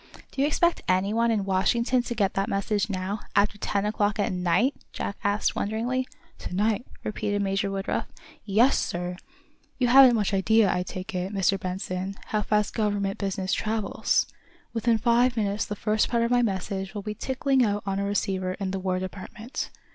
[0.31, 4.33] "Do you expect anyone in Washington to get that message now, after ten o'clock at
[4.33, 6.07] night?" Jack asked, wonderingly.
[6.39, 8.07] "To night?" repeated Major Woodruff.
[8.43, 9.15] "Yes, sir!
[9.77, 11.59] You haven't much idea, I take it, Mr.
[11.59, 14.25] Benson, how fast government business travels.
[14.73, 18.03] Within five minutes the first part of my message will be ticking out on a
[18.03, 19.69] receiver in the War Department.